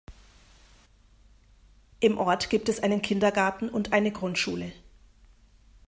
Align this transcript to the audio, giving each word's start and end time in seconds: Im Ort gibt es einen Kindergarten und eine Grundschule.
Im 1.99 2.17
Ort 2.17 2.49
gibt 2.49 2.69
es 2.69 2.81
einen 2.81 3.03
Kindergarten 3.03 3.69
und 3.69 3.93
eine 3.93 4.11
Grundschule. 4.11 4.73